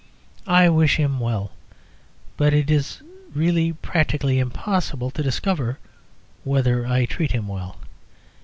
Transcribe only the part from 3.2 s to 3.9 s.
really